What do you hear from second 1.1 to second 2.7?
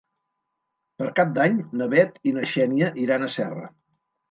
Cap d'Any na Bet i na